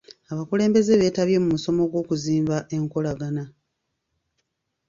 Abakulembeze 0.31 0.91
beetabye 1.01 1.37
mu 1.43 1.47
musomo 1.53 1.81
gw'okuzimba 1.91 2.57
enkolagana. 2.75 3.43